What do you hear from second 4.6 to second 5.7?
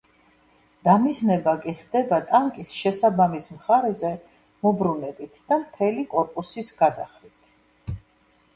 მობრუნებით და